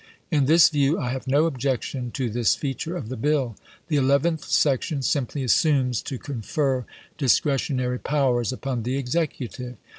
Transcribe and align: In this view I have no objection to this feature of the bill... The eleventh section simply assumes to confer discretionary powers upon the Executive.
In 0.31 0.45
this 0.47 0.69
view 0.69 0.97
I 0.99 1.11
have 1.11 1.27
no 1.27 1.45
objection 1.45 2.09
to 2.13 2.27
this 2.27 2.55
feature 2.55 2.97
of 2.97 3.09
the 3.09 3.15
bill... 3.15 3.55
The 3.87 3.97
eleventh 3.97 4.43
section 4.45 5.03
simply 5.03 5.43
assumes 5.43 6.01
to 6.01 6.17
confer 6.17 6.85
discretionary 7.19 7.99
powers 7.99 8.51
upon 8.51 8.81
the 8.81 8.97
Executive. 8.97 9.77